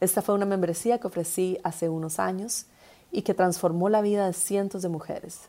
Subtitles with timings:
[0.00, 2.66] Esta fue una membresía que ofrecí hace unos años
[3.12, 5.42] y que transformó la vida de cientos de mujeres.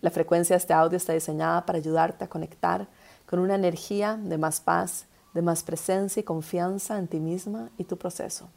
[0.00, 2.88] La frecuencia de este audio está diseñada para ayudarte a conectar
[3.26, 7.84] con una energía de más paz, de más presencia y confianza en ti misma y
[7.84, 8.48] tu proceso.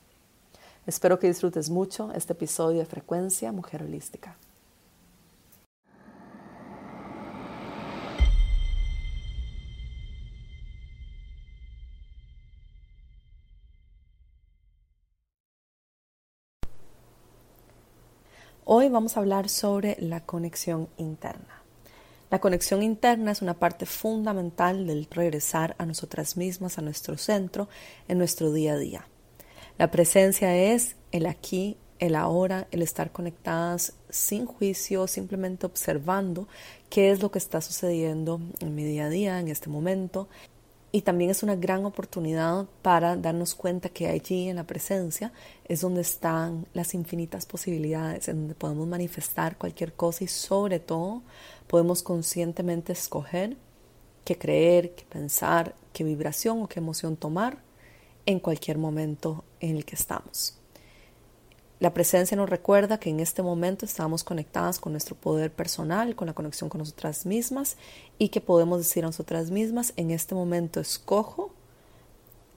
[0.86, 4.36] Espero que disfrutes mucho este episodio de Frecuencia Mujer Holística.
[18.70, 21.64] Hoy vamos a hablar sobre la conexión interna.
[22.30, 27.70] La conexión interna es una parte fundamental del regresar a nosotras mismas, a nuestro centro,
[28.10, 29.08] en nuestro día a día.
[29.78, 36.50] La presencia es el aquí, el ahora, el estar conectadas sin juicio, simplemente observando
[36.90, 40.28] qué es lo que está sucediendo en mi día a día, en este momento,
[40.98, 45.32] y también es una gran oportunidad para darnos cuenta que allí en la presencia
[45.66, 51.22] es donde están las infinitas posibilidades, en donde podemos manifestar cualquier cosa y sobre todo
[51.68, 53.58] podemos conscientemente escoger
[54.26, 57.60] qué creer, qué pensar, qué vibración o qué emoción tomar
[58.26, 60.58] en cualquier momento en el que estamos.
[61.80, 66.26] La presencia nos recuerda que en este momento estamos conectadas con nuestro poder personal, con
[66.26, 67.78] la conexión con nosotras mismas
[68.18, 71.54] y que podemos decir a nosotras mismas, en este momento escojo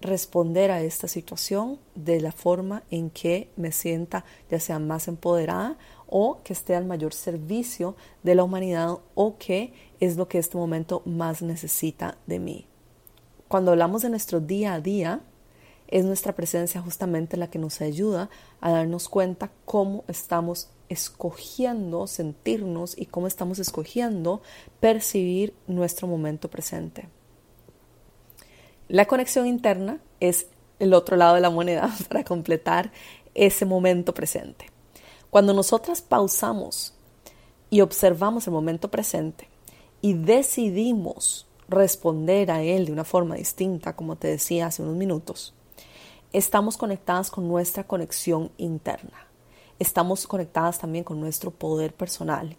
[0.00, 5.76] responder a esta situación de la forma en que me sienta ya sea más empoderada
[6.06, 10.56] o que esté al mayor servicio de la humanidad o que es lo que este
[10.56, 12.66] momento más necesita de mí.
[13.48, 15.20] Cuando hablamos de nuestro día a día,
[15.90, 18.30] es nuestra presencia justamente la que nos ayuda
[18.60, 24.42] a darnos cuenta cómo estamos escogiendo sentirnos y cómo estamos escogiendo
[24.80, 27.08] percibir nuestro momento presente.
[28.88, 30.48] La conexión interna es
[30.80, 32.92] el otro lado de la moneda para completar
[33.34, 34.66] ese momento presente.
[35.30, 36.94] Cuando nosotras pausamos
[37.70, 39.48] y observamos el momento presente
[40.02, 45.54] y decidimos responder a él de una forma distinta, como te decía hace unos minutos,
[46.32, 49.26] estamos conectadas con nuestra conexión interna.
[49.78, 52.56] Estamos conectadas también con nuestro poder personal.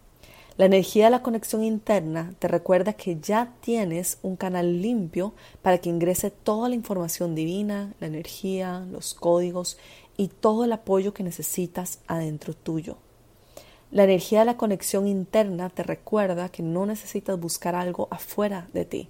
[0.58, 5.78] La energía de la conexión interna te recuerda que ya tienes un canal limpio para
[5.78, 9.78] que ingrese toda la información divina, la energía, los códigos
[10.18, 12.98] y todo el apoyo que necesitas adentro tuyo.
[13.92, 18.86] La energía de la conexión interna te recuerda que no necesitas buscar algo afuera de
[18.86, 19.10] ti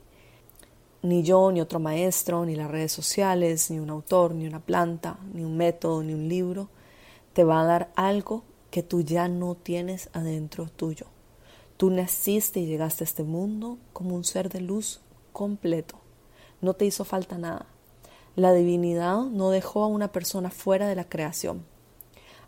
[1.02, 5.18] ni yo, ni otro maestro, ni las redes sociales, ni un autor, ni una planta,
[5.34, 6.70] ni un método, ni un libro,
[7.34, 11.08] te va a dar algo que tú ya no tienes adentro tuyo.
[11.78, 15.02] Tú naciste y llegaste a este mundo como un ser de luz
[15.34, 15.96] completo.
[16.62, 17.66] No te hizo falta nada.
[18.36, 21.66] La divinidad no dejó a una persona fuera de la creación.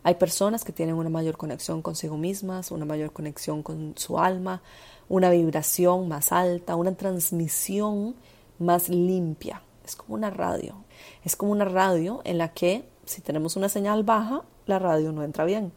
[0.04, 4.62] Hay personas que tienen una mayor conexión consigo mismas, una mayor conexión con su alma,
[5.10, 8.16] una vibración más alta, una transmisión
[8.64, 9.62] más limpia.
[9.86, 10.84] Es como una radio.
[11.24, 15.24] Es como una radio en la que si tenemos una señal baja, la radio no
[15.24, 15.72] entra bien.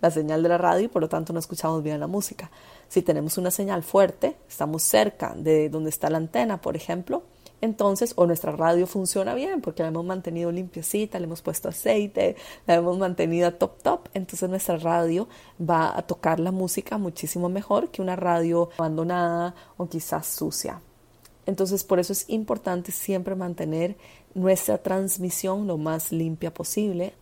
[0.00, 2.50] La señal de la radio y por lo tanto no escuchamos bien la música.
[2.88, 7.22] Si tenemos una señal fuerte, estamos cerca de donde está la antena, por ejemplo,
[7.62, 12.36] entonces o nuestra radio funciona bien porque la hemos mantenido limpiecita, le hemos puesto aceite,
[12.66, 17.90] la hemos mantenido top top, entonces nuestra radio va a tocar la música muchísimo mejor
[17.90, 20.82] que una radio abandonada o quizás sucia.
[21.46, 23.96] Entonces, por eso es importante siempre mantener
[24.34, 27.14] nuestra transmisión lo más limpia posible.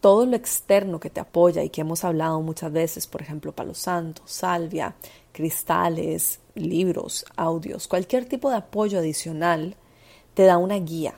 [0.00, 3.74] Todo lo externo que te apoya y que hemos hablado muchas veces, por ejemplo, palo
[3.74, 4.96] santo, salvia,
[5.32, 9.76] cristales, libros, audios, cualquier tipo de apoyo adicional,
[10.34, 11.14] te da una guía,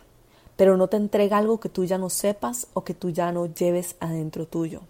[0.56, 3.46] pero no te entrega algo que tú ya no sepas o que tú ya no
[3.46, 4.82] lleves adentro tuyo.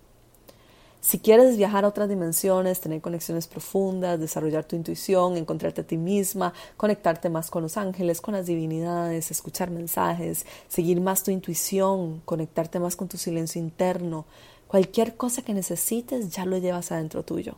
[1.05, 5.99] Si quieres viajar a otras dimensiones, tener conexiones profundas, desarrollar tu intuición, encontrarte a ti
[5.99, 12.23] misma, conectarte más con los ángeles, con las divinidades, escuchar mensajes, seguir más tu intuición,
[12.25, 14.25] conectarte más con tu silencio interno,
[14.67, 17.57] cualquier cosa que necesites ya lo llevas adentro tuyo.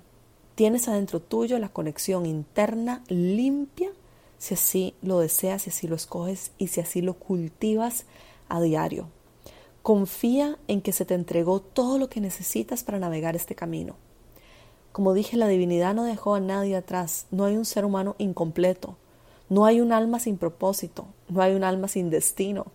[0.56, 3.90] Tienes adentro tuyo la conexión interna limpia
[4.38, 8.06] si así lo deseas, si así lo escoges y si así lo cultivas
[8.48, 9.06] a diario.
[9.86, 13.94] Confía en que se te entregó todo lo que necesitas para navegar este camino.
[14.90, 17.26] Como dije, la divinidad no dejó a nadie atrás.
[17.30, 18.96] No hay un ser humano incompleto.
[19.48, 21.06] No hay un alma sin propósito.
[21.28, 22.66] No hay un alma sin destino.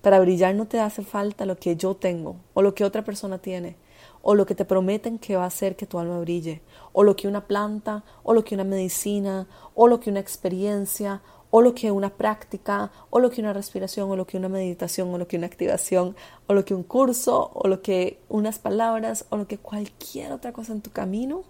[0.00, 3.36] Para brillar no te hace falta lo que yo tengo o lo que otra persona
[3.36, 3.76] tiene
[4.22, 6.60] o lo que te prometen que va a hacer que tu alma brille,
[6.92, 11.22] o lo que una planta, o lo que una medicina, o lo que una experiencia,
[11.50, 15.12] o lo que una práctica, o lo que una respiración, o lo que una meditación,
[15.12, 16.14] o lo que una activación,
[16.46, 20.52] o lo que un curso, o lo que unas palabras, o lo que cualquier otra
[20.52, 21.44] cosa en tu camino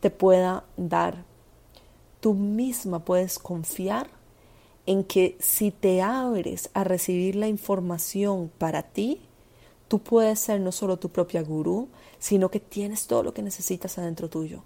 [0.00, 1.24] te pueda dar.
[2.20, 4.08] Tú misma puedes confiar
[4.86, 9.20] en que si te abres a recibir la información para ti,
[9.86, 13.98] tú puedes ser no solo tu propia gurú, sino que tienes todo lo que necesitas
[13.98, 14.64] adentro tuyo.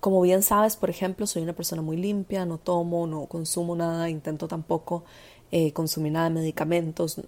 [0.00, 4.08] Como bien sabes, por ejemplo, soy una persona muy limpia, no tomo, no consumo nada,
[4.08, 5.04] intento tampoco
[5.50, 7.20] eh, consumir nada de medicamentos.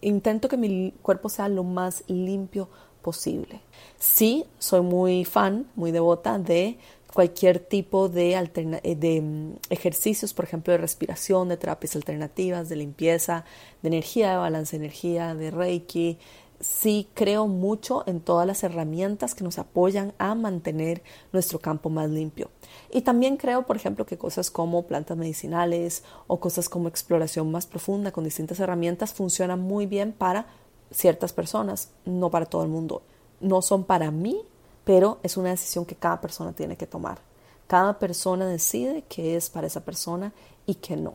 [0.00, 2.68] Intento que mi cuerpo sea lo más limpio
[3.02, 3.60] posible.
[3.98, 6.78] Sí, soy muy fan, muy devota de
[7.12, 12.76] cualquier tipo de, eh, de mm, ejercicios, por ejemplo, de respiración, de terapias alternativas, de
[12.76, 13.44] limpieza,
[13.82, 16.18] de energía, de balance de energía, de reiki,
[16.62, 22.08] sí creo mucho en todas las herramientas que nos apoyan a mantener nuestro campo más
[22.08, 22.50] limpio.
[22.90, 27.66] Y también creo, por ejemplo, que cosas como plantas medicinales o cosas como exploración más
[27.66, 30.46] profunda con distintas herramientas funcionan muy bien para
[30.92, 33.02] ciertas personas, no para todo el mundo.
[33.40, 34.40] No son para mí,
[34.84, 37.18] pero es una decisión que cada persona tiene que tomar.
[37.66, 40.32] Cada persona decide qué es para esa persona
[40.64, 41.14] y qué no.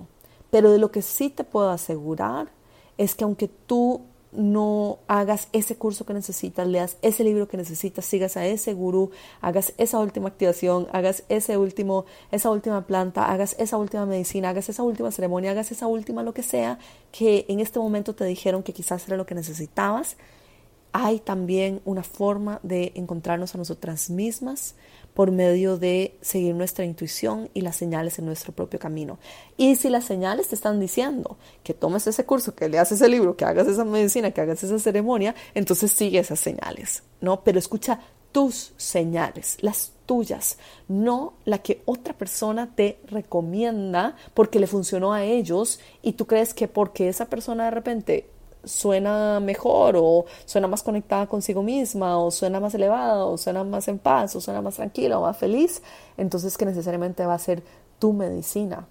[0.49, 2.49] Pero de lo que sí te puedo asegurar
[2.97, 4.01] es que aunque tú
[4.31, 9.12] no hagas ese curso que necesitas, leas ese libro que necesitas, sigas a ese gurú,
[9.41, 14.69] hagas esa última activación, hagas ese último, esa última planta, hagas esa última medicina, hagas
[14.69, 16.77] esa última ceremonia, hagas esa última lo que sea
[17.12, 20.18] que en este momento te dijeron que quizás era lo que necesitabas.
[20.94, 24.75] Hay también una forma de encontrarnos a nosotras mismas
[25.18, 29.18] por medio de seguir nuestra intuición y las señales en nuestro propio camino.
[29.58, 33.36] Y si las señales te están diciendo que tomes ese curso, que leas ese libro,
[33.36, 37.44] que hagas esa medicina, que hagas esa ceremonia, entonces sigue esas señales, ¿no?
[37.44, 38.00] Pero escucha
[38.31, 45.24] tus señales, las tuyas, no la que otra persona te recomienda porque le funcionó a
[45.24, 48.30] ellos y tú crees que porque esa persona de repente
[48.68, 53.88] suena mejor o suena más conectada consigo misma o suena más elevada o suena más
[53.88, 55.81] en paz o suena más tranquila o más feliz,
[56.18, 57.64] entonces que necesariamente va a ser
[58.00, 58.88] tu medicina.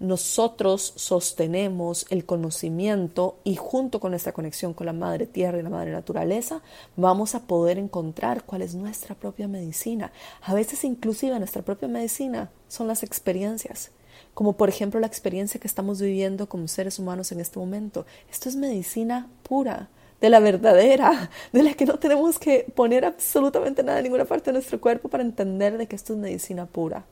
[0.00, 5.70] Nosotros sostenemos el conocimiento y junto con esta conexión con la madre tierra y la
[5.70, 6.62] madre naturaleza
[6.96, 10.12] vamos a poder encontrar cuál es nuestra propia medicina.
[10.42, 13.92] A veces inclusive nuestra propia medicina son las experiencias
[14.34, 18.04] como por ejemplo la experiencia que estamos viviendo como seres humanos en este momento.
[18.30, 19.88] Esto es medicina pura,
[20.20, 24.46] de la verdadera, de la que no tenemos que poner absolutamente nada en ninguna parte
[24.46, 27.04] de nuestro cuerpo para entender de que esto es medicina pura.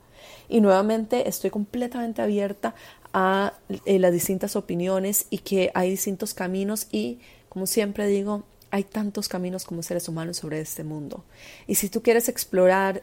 [0.48, 2.74] Y nuevamente estoy completamente abierta
[3.12, 3.54] a
[3.84, 9.28] eh, las distintas opiniones y que hay distintos caminos y, como siempre digo, hay tantos
[9.28, 11.24] caminos como seres humanos sobre este mundo.
[11.66, 13.02] Y si tú quieres explorar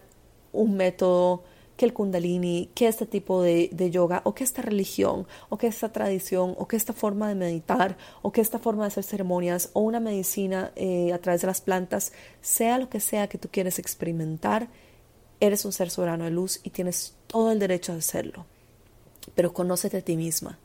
[0.51, 1.43] un método
[1.79, 5.93] que el kundalini, que este tipo de, yoga, o que esta religión, o que esta
[5.93, 9.79] tradición, o que esta forma de meditar, o que esta forma de hacer ceremonias, o
[9.79, 12.11] una medicina eh, a través de las plantas,
[12.41, 14.67] sea lo que sea que tú quieres experimentar,
[15.39, 18.45] eres un ser soberano de luz y tienes todo el derecho a hacerlo.
[19.33, 20.59] Pero conócete a ti misma.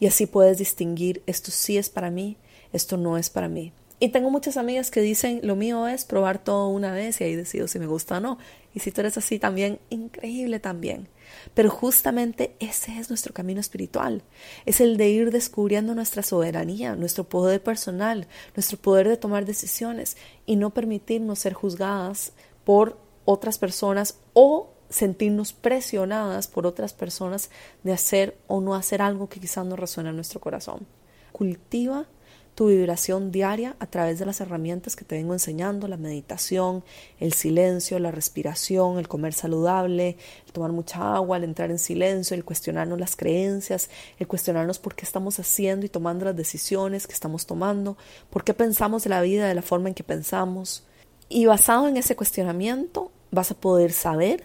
[0.00, 2.36] Y así puedes distinguir esto sí es para mí,
[2.74, 3.72] esto no es para mí.
[4.02, 7.36] Y tengo muchas amigas que dicen, lo mío es probar todo una vez y ahí
[7.36, 8.36] decido si me gusta o no.
[8.74, 11.08] Y si tú eres así también, increíble también.
[11.54, 14.22] Pero justamente ese es nuestro camino espiritual.
[14.66, 18.26] Es el de ir descubriendo nuestra soberanía, nuestro poder personal,
[18.56, 22.32] nuestro poder de tomar decisiones y no permitirnos ser juzgadas
[22.64, 27.50] por otras personas o sentirnos presionadas por otras personas
[27.82, 30.86] de hacer o no hacer algo que quizás no resuena en nuestro corazón.
[31.32, 32.06] Cultiva
[32.54, 36.84] tu vibración diaria a través de las herramientas que te vengo enseñando, la meditación,
[37.18, 40.18] el silencio, la respiración, el comer saludable,
[40.52, 45.04] tomar mucha agua, el entrar en silencio, el cuestionarnos las creencias, el cuestionarnos por qué
[45.04, 47.96] estamos haciendo y tomando las decisiones que estamos tomando,
[48.28, 50.84] por qué pensamos de la vida de la forma en que pensamos.
[51.30, 54.44] Y basado en ese cuestionamiento vas a poder saber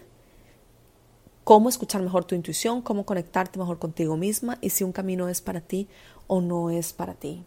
[1.44, 5.42] cómo escuchar mejor tu intuición, cómo conectarte mejor contigo misma y si un camino es
[5.42, 5.88] para ti
[6.26, 7.44] o no es para ti.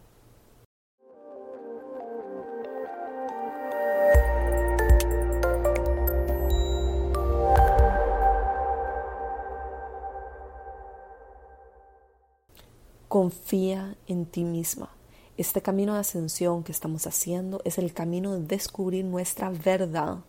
[13.12, 14.88] Confía en ti misma.
[15.36, 20.20] Este camino de ascensión que estamos haciendo es el camino de descubrir nuestra verdad,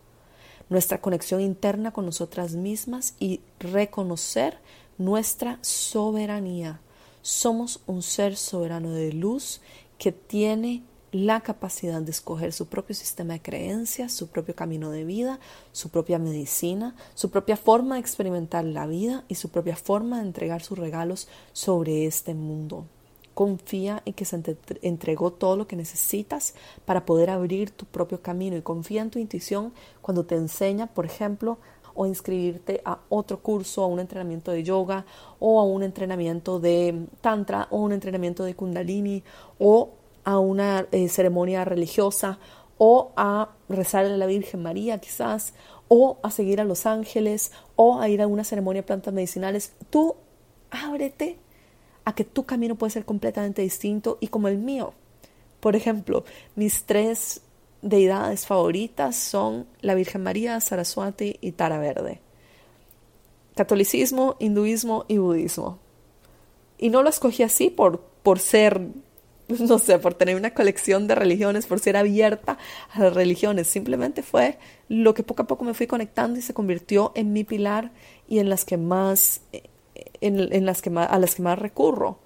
[0.68, 4.58] nuestra conexión interna con nosotras mismas y reconocer
[4.98, 6.82] nuestra soberanía.
[7.22, 9.62] Somos un ser soberano de luz
[9.98, 10.84] que tiene
[11.14, 15.40] la capacidad de escoger su propio sistema de creencias, su propio camino de vida,
[15.72, 20.26] su propia medicina, su propia forma de experimentar la vida y su propia forma de
[20.26, 22.88] entregar sus regalos sobre este mundo.
[23.36, 24.42] Confía en que se
[24.82, 29.20] entregó todo lo que necesitas para poder abrir tu propio camino y confía en tu
[29.20, 31.60] intuición cuando te enseña, por ejemplo,
[31.94, 35.06] o inscribirte a otro curso, a un entrenamiento de yoga
[35.38, 39.24] o a un entrenamiento de tantra o un entrenamiento de kundalini
[39.60, 39.92] o
[40.24, 42.40] a una eh, ceremonia religiosa
[42.78, 45.54] o a rezarle a la Virgen María quizás
[45.88, 49.74] o a seguir a los ángeles o a ir a una ceremonia de plantas medicinales.
[49.90, 50.16] Tú
[50.72, 51.38] ábrete
[52.06, 54.94] a que tu camino puede ser completamente distinto y como el mío.
[55.60, 56.26] Por ejemplo,
[56.56, 57.42] mis tres
[57.82, 62.20] deidades favoritas son la Virgen María, Saraswati y Tara Verde.
[63.56, 65.80] Catolicismo, hinduismo y budismo.
[66.78, 68.88] Y no lo escogí así por, por ser,
[69.60, 72.58] no sé, por tener una colección de religiones, por ser abierta
[72.94, 73.68] a las religiones.
[73.68, 74.58] Simplemente fue
[74.90, 77.92] lo que poco a poco me fui conectando y se convirtió en mi pilar
[78.28, 79.42] y en las que más
[80.22, 82.20] en, las que a las que más recurro.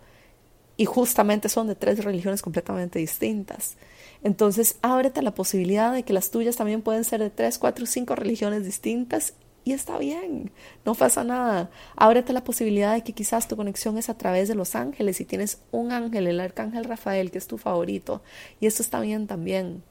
[0.77, 3.77] Y justamente son de tres religiones completamente distintas.
[4.24, 8.15] Entonces, ábrete la posibilidad de que las tuyas también pueden ser de tres, cuatro, cinco
[8.15, 9.34] religiones distintas
[9.67, 10.50] y está bien,
[10.86, 11.69] no pasa nada.
[11.97, 15.25] Ábrete la posibilidad de que quizás tu conexión es a través de los ángeles y
[15.25, 18.21] tienes un ángel, el arcángel Rafael, que es tu favorito.
[18.62, 19.83] Y eso está bien también.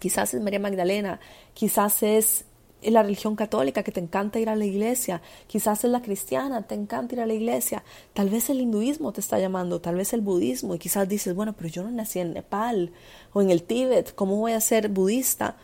[0.00, 1.20] Quizás es María Magdalena,
[1.54, 2.46] quizás es
[2.82, 6.74] la religión católica, que te encanta ir a la iglesia, quizás es la cristiana, te
[6.74, 10.20] encanta ir a la iglesia, tal vez el hinduismo te está llamando, tal vez el
[10.20, 12.90] budismo, y quizás dices, bueno, pero yo no nací en Nepal
[13.32, 15.58] o en el Tíbet, ¿cómo voy a ser budista?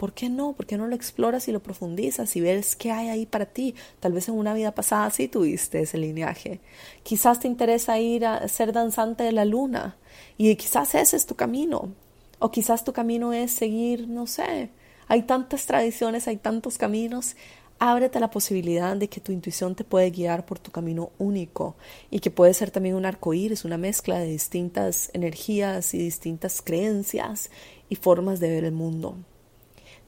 [0.00, 0.54] ¿Por qué no?
[0.54, 3.74] ¿Por qué no lo exploras y lo profundizas y ves qué hay ahí para ti?
[4.00, 6.60] Tal vez en una vida pasada sí tuviste ese lineaje.
[7.02, 9.98] Quizás te interesa ir a ser danzante de la luna
[10.38, 11.92] y quizás ese es tu camino.
[12.38, 14.70] O quizás tu camino es seguir, no sé,
[15.06, 17.36] hay tantas tradiciones, hay tantos caminos.
[17.78, 21.76] Ábrete la posibilidad de que tu intuición te puede guiar por tu camino único
[22.10, 26.62] y que puede ser también un arco iris, una mezcla de distintas energías y distintas
[26.62, 27.50] creencias
[27.90, 29.18] y formas de ver el mundo.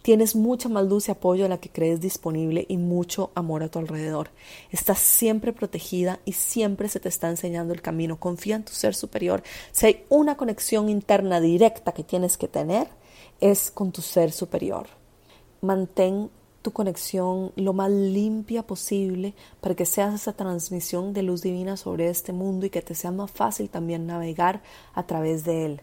[0.02, 3.68] Tienes mucha más luz y apoyo a la que crees disponible y mucho amor a
[3.68, 4.30] tu alrededor.
[4.72, 8.18] Estás siempre protegida y siempre se te está enseñando el camino.
[8.18, 9.44] Confía en tu ser superior.
[9.70, 12.88] Si hay una conexión interna directa que tienes que tener,
[13.40, 14.88] es con tu ser superior.
[15.60, 16.30] Mantén
[16.62, 22.08] tu conexión lo más limpia posible para que seas esa transmisión de luz divina sobre
[22.08, 24.62] este mundo y que te sea más fácil también navegar
[24.94, 25.80] a través de él.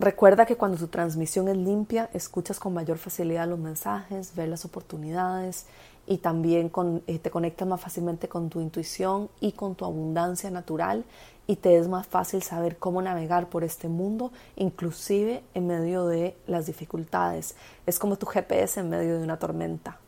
[0.00, 4.64] Recuerda que cuando tu transmisión es limpia, escuchas con mayor facilidad los mensajes, ves las
[4.64, 5.66] oportunidades
[6.06, 6.70] y también
[7.08, 11.04] eh, te conectas más fácilmente con tu intuición y con tu abundancia natural
[11.48, 16.36] y te es más fácil saber cómo navegar por este mundo, inclusive en medio de
[16.46, 17.56] las dificultades.
[17.84, 19.98] Es como tu GPS en medio de una tormenta.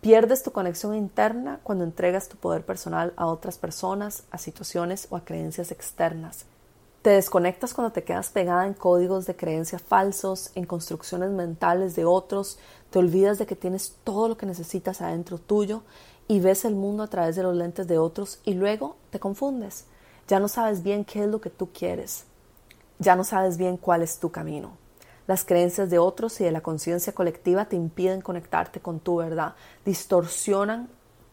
[0.00, 5.16] Pierdes tu conexión interna cuando entregas tu poder personal a otras personas, a situaciones o
[5.16, 6.46] a creencias externas.
[7.02, 12.04] Te desconectas cuando te quedas pegada en códigos de creencias falsos, en construcciones mentales de
[12.04, 12.58] otros,
[12.90, 15.82] te olvidas de que tienes todo lo que necesitas adentro tuyo
[16.28, 19.86] y ves el mundo a través de los lentes de otros y luego te confundes
[20.28, 22.24] ya no sabes bien qué es lo que tú quieres.
[22.98, 24.78] Ya no sabes bien cuál es tu camino.
[25.26, 29.54] Las creencias de otros y de la conciencia colectiva te impiden conectarte con tu verdad,
[29.84, 30.88] distorsionan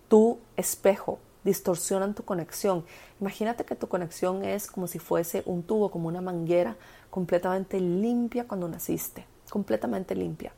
[0.08, 2.86] tu espejo, distorsionan tu conexión.
[3.20, 6.76] Imagínate que tu conexión es como si fuese un tubo, como una manguera
[7.10, 10.54] completamente limpia cuando naciste, completamente limpia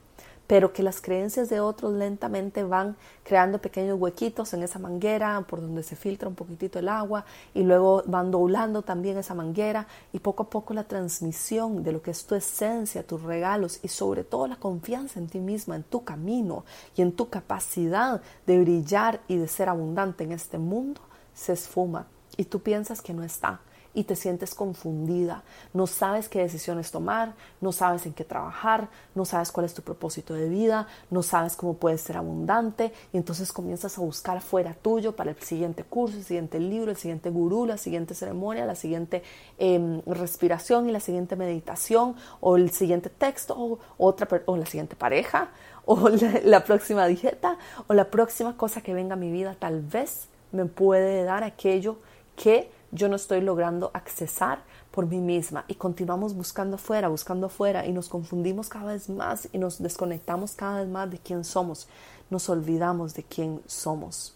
[0.52, 5.62] pero que las creencias de otros lentamente van creando pequeños huequitos en esa manguera por
[5.62, 10.20] donde se filtra un poquitito el agua y luego van doblando también esa manguera y
[10.20, 14.26] poco a poco la transmisión de lo que es tu esencia, tus regalos y sobre
[14.26, 16.66] todo la confianza en ti misma, en tu camino
[16.98, 21.00] y en tu capacidad de brillar y de ser abundante en este mundo
[21.34, 22.08] se esfuma.
[22.36, 23.62] Y tú piensas que no está
[23.94, 25.44] y te sientes confundida.
[25.74, 29.82] No sabes qué decisiones tomar, no sabes en qué trabajar, no sabes cuál es tu
[29.82, 34.74] propósito de vida, no sabes cómo puedes ser abundante y entonces comienzas a buscar fuera
[34.74, 38.76] tuyo para el siguiente curso, el siguiente libro, el siguiente gurú, la siguiente ceremonia, la
[38.76, 39.24] siguiente
[39.58, 44.96] em, respiración y la siguiente meditación o el siguiente texto o, otra, o la siguiente
[44.96, 45.50] pareja
[45.86, 47.58] o la próxima dieta
[47.88, 51.98] o la próxima cosa que venga a mi vida tal vez me puede dar aquello
[52.36, 57.86] que yo no estoy logrando accesar por mí misma y continuamos buscando afuera, buscando afuera
[57.86, 61.88] y nos confundimos cada vez más y nos desconectamos cada vez más de quién somos,
[62.30, 64.36] nos olvidamos de quién somos.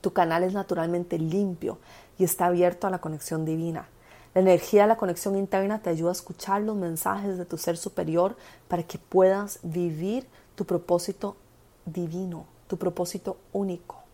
[0.00, 1.78] Tu canal es naturalmente limpio
[2.18, 3.88] y está abierto a la conexión divina.
[4.34, 7.76] La energía de la conexión interna te ayuda a escuchar los mensajes de tu ser
[7.76, 8.36] superior
[8.68, 11.36] para que puedas vivir tu propósito
[11.84, 14.07] divino, tu propósito único.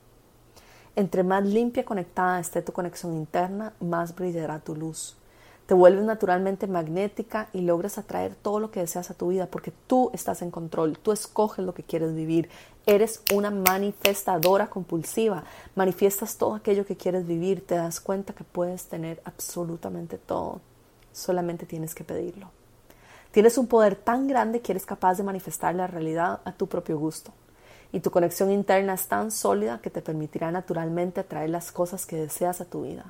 [0.97, 5.17] Entre más limpia y conectada esté tu conexión interna, más brillará tu luz.
[5.67, 9.73] Te vuelves naturalmente magnética y logras atraer todo lo que deseas a tu vida porque
[9.89, 12.49] tú estás en control, tú escoges lo que quieres vivir.
[12.87, 15.43] Eres una manifestadora compulsiva,
[15.75, 20.61] manifiestas todo aquello que quieres vivir, te das cuenta que puedes tener absolutamente todo,
[21.13, 22.51] solamente tienes que pedirlo.
[23.33, 26.99] Tienes un poder tan grande que eres capaz de manifestar la realidad a tu propio
[26.99, 27.33] gusto
[27.95, 32.17] y tu conexión interna es tan sólida que te permitirá naturalmente atraer las cosas que
[32.17, 33.05] deseas a tu vida.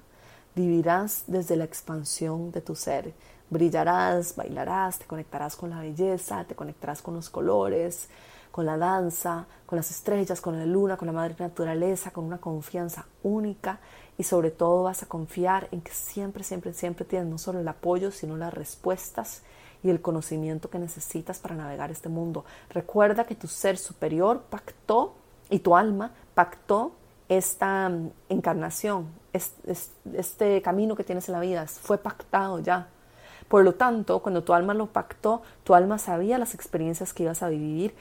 [0.55, 3.14] Vivirás desde la expansión de tu ser.
[3.49, 8.11] Brillarás, bailarás, te conectarás con la belleza, te conectarás con los colores,
[8.50, 12.38] con la danza, con las estrellas, con la luna, con la madre naturaleza, con una
[12.38, 13.81] confianza única
[14.19, 17.69] y sobre todo vas a confiar en que siempre, siempre, siempre tienes no solo el
[17.69, 19.45] apoyo, sino las respuestas
[19.85, 22.45] y el conocimiento que necesitas para navegar este mundo.
[22.71, 25.14] Recuerda que tu ser superior pactó
[25.50, 26.93] y tu alma pactó
[27.29, 32.88] esta mm, encarnación, este, camino que tienes en la vida, fue pactado ya.
[33.49, 37.43] Por lo tanto, cuando tu alma lo pactó, tu alma sabía las experiencias que ibas
[37.43, 37.95] a vivir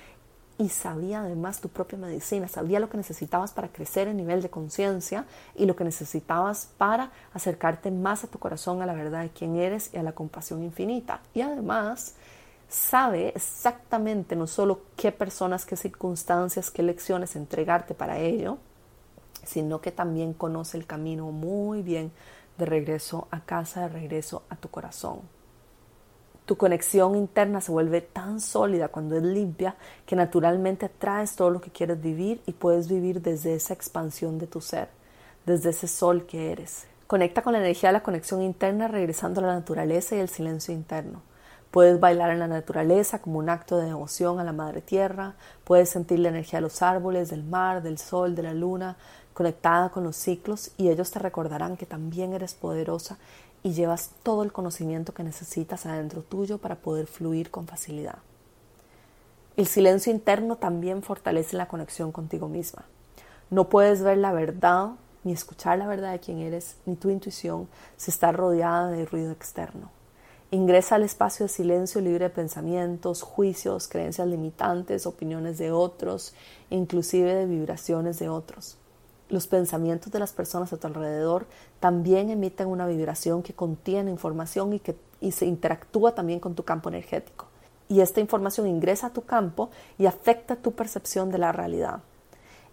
[0.58, 4.50] y sabía además tu propia medicina, sabía lo que necesitabas para crecer en nivel de
[4.50, 9.30] conciencia y lo que necesitabas para acercarte más a tu corazón, a la verdad de
[9.30, 11.22] quién eres y a la compasión infinita.
[11.34, 12.16] Y además
[12.70, 18.58] sabe exactamente no solo qué personas, qué circunstancias, qué lecciones entregarte para ello,
[19.44, 22.12] sino que también conoce el camino muy bien
[22.58, 25.22] de regreso a casa, de regreso a tu corazón.
[26.46, 31.62] Tu conexión interna se vuelve tan sólida cuando es limpia que naturalmente atraes todo lo
[31.62, 34.90] que quieres vivir y puedes vivir desde esa expansión de tu ser,
[35.46, 36.86] desde ese sol que eres.
[37.08, 40.74] Conecta con la energía de la conexión interna regresando a la naturaleza y el silencio
[40.74, 41.22] interno.
[41.72, 45.90] Puedes bailar en la naturaleza como un acto de devoción a la Madre Tierra, puedes
[45.90, 48.98] sentir la energía de los árboles, del mar, del sol, de la luna,
[49.34, 53.18] conectada con los ciclos y ellos te recordarán que también eres poderosa
[53.64, 58.20] y llevas todo el conocimiento que necesitas adentro tuyo para poder fluir con facilidad.
[59.56, 62.86] El silencio interno también fortalece la conexión contigo misma.
[63.50, 64.92] No puedes ver la verdad
[65.24, 69.32] ni escuchar la verdad de quién eres, ni tu intuición si está rodeada de ruido
[69.32, 69.90] externo.
[70.52, 76.36] Ingresa al espacio de silencio libre de pensamientos, juicios, creencias limitantes, opiniones de otros,
[76.70, 78.78] inclusive de vibraciones de otros.
[79.34, 81.48] Los pensamientos de las personas a tu alrededor
[81.80, 84.96] también emiten una vibración que contiene información y que
[85.32, 87.48] se interactúa también con tu campo energético.
[87.90, 92.02] Y esta información ingresa a tu campo y afecta tu percepción de la realidad.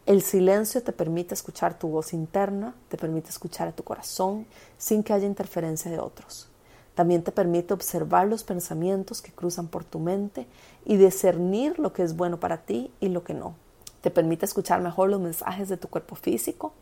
[0.04, 4.44] El silencio te permite escuchar tu voz interna, te permite escuchar a tu corazón
[4.76, 6.50] sin que haya interferencia de otros.
[6.94, 10.46] También te permite observar los pensamientos que cruzan por tu mente
[10.84, 13.54] y discernir lo que es bueno para ti y lo que no.
[14.00, 16.72] Te permite escuchar mejor los mensajes de tu cuerpo físico,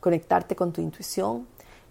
[0.00, 1.46] conectarte con tu intuición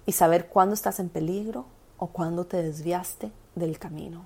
[0.06, 1.66] y saber cuándo estás en peligro
[1.98, 4.26] o cuándo te desviaste del camino.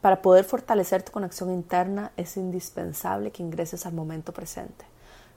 [0.00, 4.84] Para poder fortalecer tu conexión interna es indispensable que ingreses al momento presente,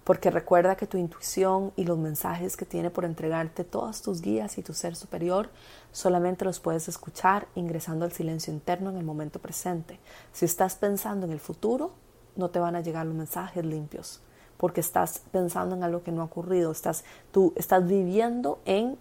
[0.03, 4.57] porque recuerda que tu intuición y los mensajes que tiene por entregarte todas tus guías
[4.57, 5.49] y tu ser superior
[5.91, 9.99] solamente los puedes escuchar ingresando al silencio interno en el momento presente.
[10.33, 11.91] Si estás pensando en el futuro,
[12.35, 14.21] no te van a llegar los mensajes limpios
[14.57, 18.97] porque estás pensando en algo que no ha ocurrido, estás, tú estás viviendo en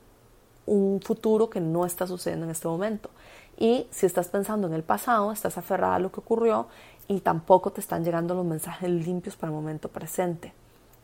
[0.66, 3.10] un futuro que no está sucediendo en este momento.
[3.56, 6.66] Y si estás pensando en el pasado, estás aferrada a lo que ocurrió
[7.06, 10.52] y tampoco te están llegando los mensajes limpios para el momento presente.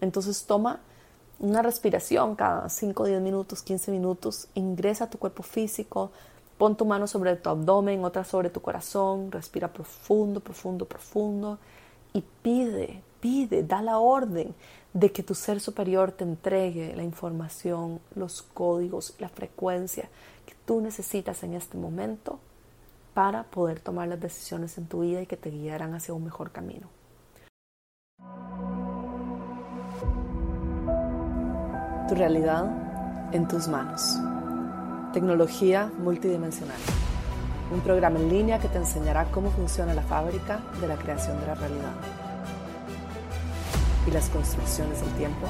[0.00, 0.80] Entonces toma
[1.38, 6.10] una respiración cada 5, 10 minutos, 15 minutos, ingresa a tu cuerpo físico,
[6.58, 11.58] pon tu mano sobre tu abdomen, otra sobre tu corazón, respira profundo, profundo, profundo
[12.12, 14.54] y pide, pide, da la orden
[14.92, 20.08] de que tu ser superior te entregue la información, los códigos, la frecuencia
[20.46, 22.40] que tú necesitas en este momento
[23.14, 26.50] para poder tomar las decisiones en tu vida y que te guiarán hacia un mejor
[26.50, 26.88] camino.
[32.08, 34.16] Tu realidad en tus manos.
[35.12, 36.78] Tecnología multidimensional
[37.70, 41.46] un programa en línea que te enseñará cómo funciona la fábrica de la creación de
[41.46, 41.92] la realidad
[44.06, 45.46] y las construcciones del tiempo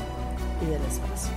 [0.62, 1.32] y del espacio.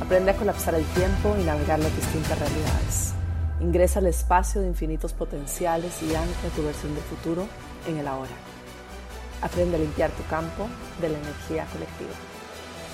[0.00, 3.12] Aprende a colapsar el tiempo y navegar las distintas realidades.
[3.60, 7.46] Ingresa al espacio de infinitos potenciales y ancla tu versión del futuro
[7.86, 8.30] en el ahora.
[9.42, 10.68] Aprende a limpiar tu campo
[11.00, 12.14] de la energía colectiva.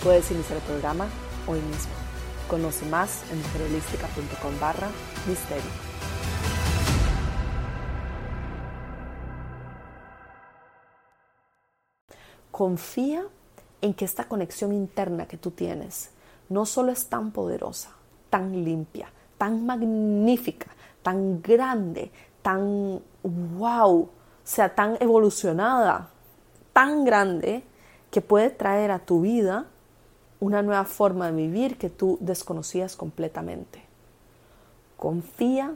[0.02, 1.06] Puedes iniciar el programa
[1.46, 1.92] hoy mismo.
[2.48, 4.88] Conoce más en mujerholística.com barra
[5.26, 5.93] misterio.
[12.54, 13.26] Confía
[13.80, 16.10] en que esta conexión interna que tú tienes
[16.48, 17.90] no solo es tan poderosa,
[18.30, 20.68] tan limpia, tan magnífica,
[21.02, 22.12] tan grande,
[22.42, 24.10] tan wow, o
[24.44, 26.10] sea, tan evolucionada,
[26.72, 27.64] tan grande,
[28.12, 29.66] que puede traer a tu vida
[30.38, 33.82] una nueva forma de vivir que tú desconocías completamente.
[34.96, 35.74] Confía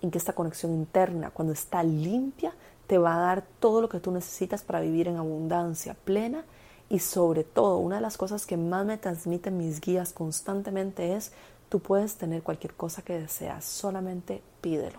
[0.00, 2.54] en que esta conexión interna, cuando está limpia,
[2.90, 6.42] te va a dar todo lo que tú necesitas para vivir en abundancia plena
[6.88, 11.30] y sobre todo, una de las cosas que más me transmiten mis guías constantemente es,
[11.68, 14.98] tú puedes tener cualquier cosa que deseas, solamente pídelo.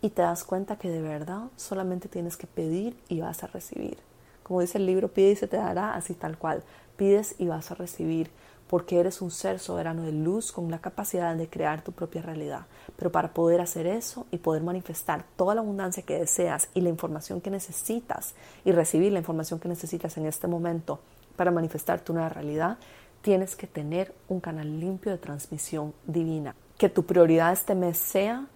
[0.00, 3.98] Y te das cuenta que de verdad solamente tienes que pedir y vas a recibir.
[4.42, 6.62] Como dice el libro, pide y se te dará así tal cual.
[6.96, 8.30] Pides y vas a recibir
[8.68, 12.66] porque eres un ser soberano de luz con la capacidad de crear tu propia realidad.
[12.96, 16.88] Pero para poder hacer eso y poder manifestar toda la abundancia que deseas y la
[16.88, 21.00] información que necesitas y recibir la información que necesitas en este momento
[21.36, 22.78] para manifestar tu nueva realidad,
[23.22, 26.54] tienes que tener un canal limpio de transmisión divina.
[26.78, 28.46] Que tu prioridad este mes sea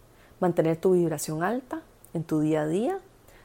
[0.41, 1.83] mantener tu vibración alta
[2.15, 2.99] en tu día a día,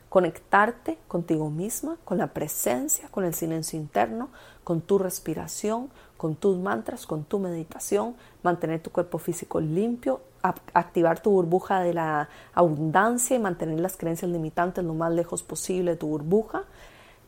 [0.10, 4.30] conectarte contigo misma, con la presencia, con el silencio interno,
[4.64, 5.90] con tu respiración,
[6.24, 11.94] con tus mantras, con tu meditación, mantener tu cuerpo físico limpio, activar tu burbuja de
[11.94, 16.64] la abundancia y mantener las creencias limitantes lo más lejos posible de tu burbuja,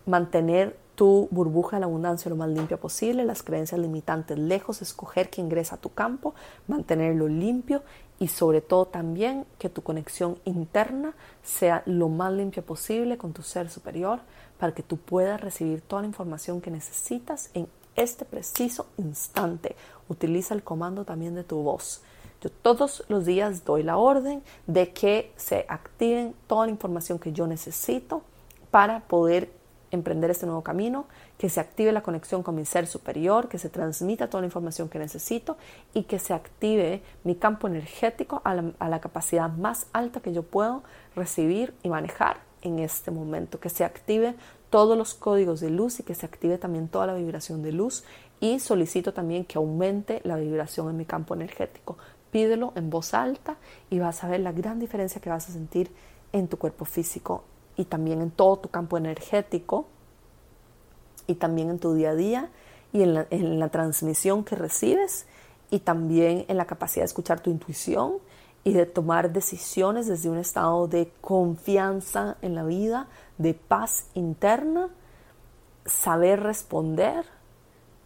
[0.06, 5.30] mantener tu burbuja de la abundancia lo más limpia posible, las creencias limitantes lejos, escoger
[5.30, 6.34] que ingresa a tu campo,
[6.66, 7.84] mantenerlo limpio
[8.18, 13.42] y sobre todo también que tu conexión interna sea lo más limpia posible con tu
[13.42, 14.22] ser superior
[14.58, 19.76] para que tú puedas recibir toda la información que necesitas en este preciso instante.
[20.10, 22.02] Utiliza el comando también de tu voz.
[22.42, 27.32] Yo todos los días doy la orden de que se activen toda la información que
[27.32, 28.22] yo necesito
[28.72, 29.52] para poder
[29.92, 31.06] emprender este nuevo camino,
[31.38, 34.90] que se active la conexión con mi ser superior, que se transmita toda la información
[34.90, 35.58] que necesito
[35.94, 40.34] y que se active mi campo energético a la, a la capacidad más alta que
[40.34, 40.84] yo puedo
[41.16, 44.36] recibir y manejar en este momento, que se active
[44.76, 48.04] todos los códigos de luz y que se active también toda la vibración de luz
[48.42, 51.98] y solicito también que aumente la vibración en mi campo energético.
[52.30, 53.56] Pídelo en voz alta
[53.90, 55.90] y vas a ver la gran diferencia que vas a sentir
[56.34, 57.46] en tu cuerpo físico
[57.78, 59.86] y también en todo tu campo energético
[61.26, 62.50] y también en tu día a día
[62.92, 65.26] y en la, en la transmisión que recibes
[65.72, 68.16] y también en la capacidad de escuchar tu intuición
[68.66, 74.90] y de tomar decisiones desde un estado de confianza en la vida, de paz interna,
[75.86, 77.26] saber responder,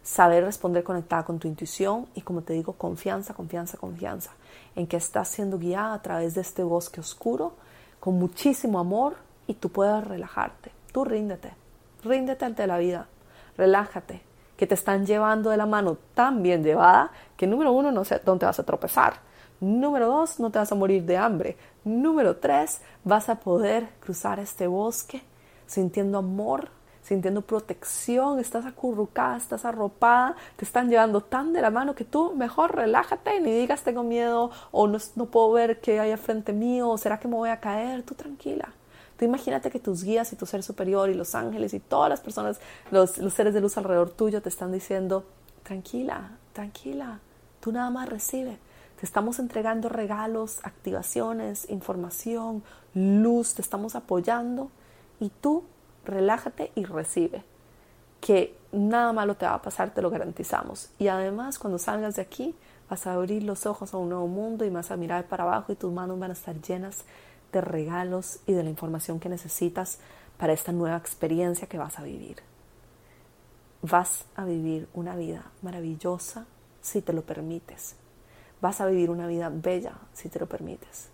[0.02, 4.32] saber responder conectada con tu intuición y como te digo, confianza, confianza, confianza
[4.76, 7.54] en que estás siendo guiada a través de este bosque oscuro
[7.98, 10.72] con muchísimo amor y tú puedas relajarte.
[10.92, 11.54] Tú ríndete,
[12.04, 13.06] ríndete ante la vida,
[13.56, 14.20] relájate,
[14.58, 18.20] que te están llevando de la mano tan bien llevada que número uno no sé
[18.22, 19.29] dónde vas a tropezar
[19.60, 21.56] Número dos, no te vas a morir de hambre.
[21.84, 25.22] Número tres, vas a poder cruzar este bosque
[25.66, 26.70] sintiendo amor,
[27.02, 32.34] sintiendo protección, estás acurrucada, estás arropada, te están llevando tan de la mano que tú
[32.34, 36.54] mejor relájate y ni digas tengo miedo o no, no puedo ver qué hay frente
[36.54, 38.72] mío o será que me voy a caer, tú tranquila.
[39.18, 42.22] Tú imagínate que tus guías y tu ser superior y los ángeles y todas las
[42.22, 42.58] personas,
[42.90, 45.24] los, los seres de luz alrededor tuyo te están diciendo,
[45.62, 47.20] tranquila, tranquila,
[47.60, 48.58] tú nada más recibe
[49.00, 54.70] te estamos entregando regalos, activaciones, información, luz, te estamos apoyando
[55.20, 55.64] y tú
[56.04, 57.42] relájate y recibe.
[58.20, 60.90] Que nada malo te va a pasar, te lo garantizamos.
[60.98, 62.54] Y además, cuando salgas de aquí,
[62.90, 65.72] vas a abrir los ojos a un nuevo mundo y vas a mirar para abajo
[65.72, 67.06] y tus manos van a estar llenas
[67.52, 69.98] de regalos y de la información que necesitas
[70.36, 72.36] para esta nueva experiencia que vas a vivir.
[73.80, 76.44] Vas a vivir una vida maravillosa
[76.82, 77.96] si te lo permites.
[78.60, 81.08] Vas a vivir una vida bella si te lo permites.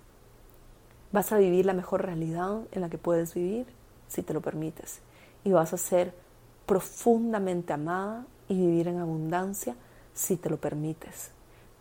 [1.12, 3.66] Vas a vivir la mejor realidad en la que puedes vivir
[4.08, 5.00] si te lo permites.
[5.44, 6.12] Y vas a ser
[6.66, 9.76] profundamente amada y vivir en abundancia
[10.12, 11.30] si te lo permites.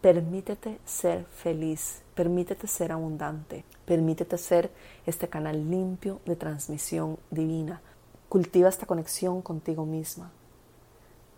[0.01, 4.71] Permítete ser feliz, permítete ser abundante, permítete ser
[5.08, 7.82] este canal limpio de transmisión divina.
[8.30, 10.32] Cultiva esta conexión contigo misma.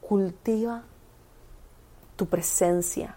[0.02, 0.84] Cultiva
[2.18, 3.16] tu presencia,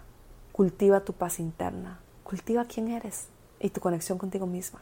[0.51, 3.27] cultiva tu paz interna, cultiva quién eres
[3.59, 4.81] y tu conexión contigo misma.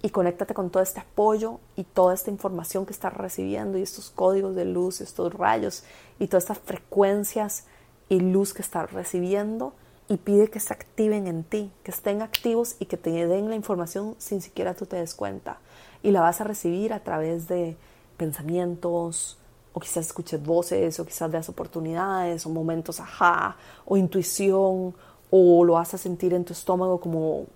[0.00, 4.10] Y conéctate con todo este apoyo y toda esta información que estás recibiendo y estos
[4.10, 5.82] códigos de luz, estos rayos
[6.20, 7.64] y todas estas frecuencias
[8.08, 9.72] y luz que estás recibiendo
[10.08, 13.56] y pide que se activen en ti, que estén activos y que te den la
[13.56, 15.58] información sin siquiera tú te des cuenta.
[16.02, 17.76] Y la vas a recibir a través de
[18.16, 19.38] pensamientos,
[19.72, 24.94] o quizás escuches voces, o quizás veas oportunidades, o momentos ajá, o intuición,
[25.30, 27.46] o lo vas a sentir en tu estómago como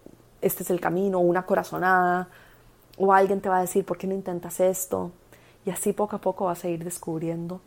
[0.40, 2.29] este es el camino, una corazonada,
[2.98, 5.11] o alguien te va a decir, ¿por qué no intentas esto?
[5.64, 7.61] Y así poco a poco vas a ir descubriendo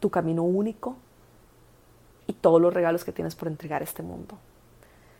[0.00, 0.96] tu camino único
[2.26, 4.36] y todos los regalos que tienes por entregar a este mundo.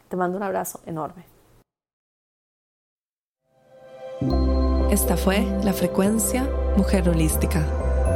[0.09, 1.25] Te mando un abrazo enorme.
[4.91, 7.67] Esta fue la frecuencia Mujer Holística,